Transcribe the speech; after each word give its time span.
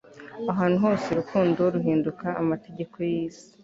ahantu 0.51 0.77
hose 0.83 1.05
urukundo 1.09 1.61
ruhinduka 1.73 2.27
amategeko 2.41 2.95
yisi 3.09 3.45